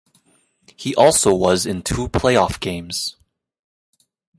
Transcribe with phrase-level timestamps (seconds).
[0.75, 3.17] He also was in two playoff games.